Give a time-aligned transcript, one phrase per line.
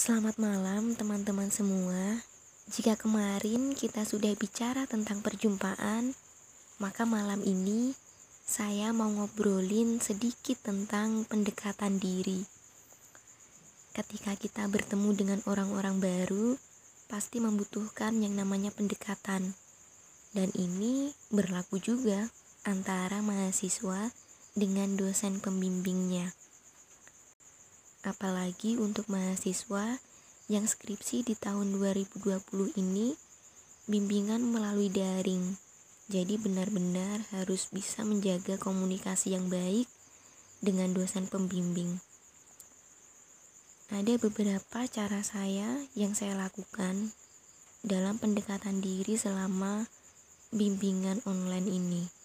[0.00, 2.24] Selamat malam teman-teman semua.
[2.72, 6.16] Jika kemarin kita sudah bicara tentang perjumpaan,
[6.80, 7.92] maka malam ini
[8.40, 12.48] saya mau ngobrolin sedikit tentang pendekatan diri.
[13.92, 16.56] Ketika kita bertemu dengan orang-orang baru,
[17.04, 19.52] pasti membutuhkan yang namanya pendekatan.
[20.32, 22.32] Dan ini berlaku juga
[22.64, 24.08] antara mahasiswa
[24.56, 26.32] dengan dosen pembimbingnya
[28.00, 30.00] apalagi untuk mahasiswa
[30.50, 32.20] yang skripsi di tahun 2020
[32.74, 33.14] ini
[33.86, 35.56] bimbingan melalui daring.
[36.10, 39.86] Jadi benar-benar harus bisa menjaga komunikasi yang baik
[40.58, 42.02] dengan dosen pembimbing.
[43.90, 47.14] Ada beberapa cara saya yang saya lakukan
[47.82, 49.86] dalam pendekatan diri selama
[50.50, 52.19] bimbingan online ini.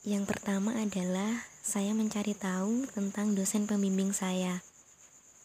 [0.00, 4.64] Yang pertama adalah saya mencari tahu tentang dosen pembimbing saya.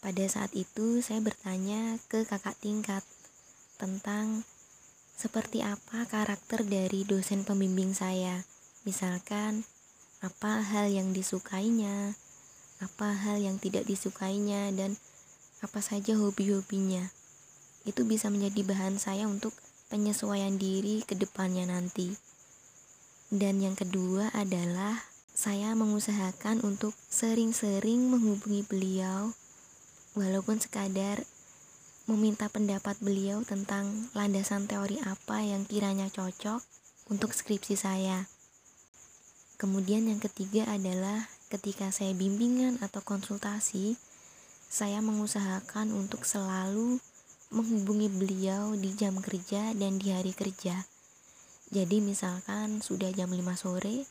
[0.00, 3.04] Pada saat itu, saya bertanya ke kakak tingkat
[3.76, 4.48] tentang
[5.12, 8.48] seperti apa karakter dari dosen pembimbing saya.
[8.88, 9.68] Misalkan,
[10.24, 12.16] apa hal yang disukainya,
[12.80, 14.96] apa hal yang tidak disukainya, dan
[15.60, 17.12] apa saja hobi-hobinya.
[17.84, 19.52] Itu bisa menjadi bahan saya untuk
[19.92, 22.16] penyesuaian diri ke depannya nanti.
[23.26, 25.02] Dan yang kedua adalah
[25.34, 29.34] saya mengusahakan untuk sering-sering menghubungi beliau
[30.16, 31.26] walaupun sekadar
[32.06, 36.62] meminta pendapat beliau tentang landasan teori apa yang kiranya cocok
[37.10, 38.30] untuk skripsi saya.
[39.58, 43.98] Kemudian yang ketiga adalah ketika saya bimbingan atau konsultasi,
[44.70, 47.02] saya mengusahakan untuk selalu
[47.50, 50.86] menghubungi beliau di jam kerja dan di hari kerja.
[51.70, 54.06] Jadi misalkan sudah jam 5 sore,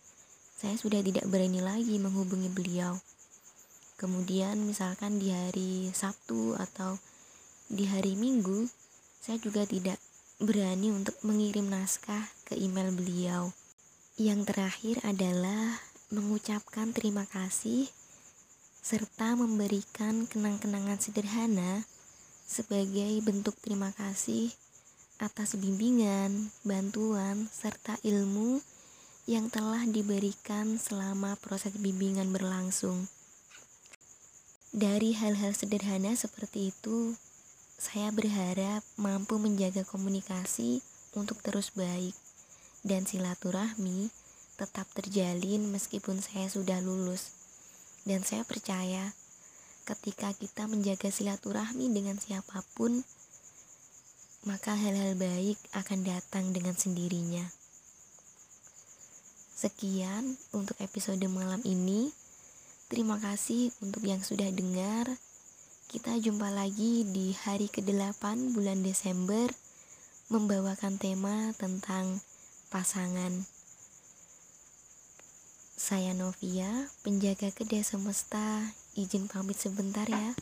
[0.56, 3.00] saya sudah tidak berani lagi menghubungi beliau.
[3.96, 7.00] Kemudian misalkan di hari Sabtu atau
[7.72, 8.68] di hari Minggu,
[9.24, 9.96] saya juga tidak
[10.36, 13.56] berani untuk mengirim naskah ke email beliau.
[14.20, 15.80] Yang terakhir adalah
[16.12, 17.88] mengucapkan terima kasih
[18.86, 21.88] serta memberikan kenang-kenangan sederhana
[22.46, 24.54] sebagai bentuk terima kasih
[25.18, 28.60] atas bimbingan, bantuan, serta ilmu
[29.26, 33.08] yang telah diberikan selama proses bimbingan berlangsung.
[34.76, 37.16] Dari hal-hal sederhana seperti itu,
[37.80, 40.84] saya berharap mampu menjaga komunikasi
[41.16, 42.14] untuk terus baik
[42.84, 44.12] dan silaturahmi
[44.56, 47.32] tetap terjalin meskipun saya sudah lulus.
[48.06, 49.16] Dan saya percaya
[49.90, 53.02] ketika kita menjaga silaturahmi dengan siapa pun,
[54.46, 57.50] maka hal-hal baik akan datang dengan sendirinya.
[59.58, 62.14] Sekian untuk episode malam ini.
[62.86, 65.10] Terima kasih untuk yang sudah dengar.
[65.90, 69.50] Kita jumpa lagi di hari ke-8 bulan Desember
[70.30, 72.22] membawakan tema tentang
[72.70, 73.50] pasangan.
[75.74, 78.74] Saya Novia, penjaga kedai semesta.
[78.94, 80.38] Izin pamit sebentar ya.